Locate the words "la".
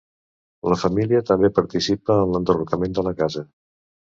0.73-0.77, 3.11-3.17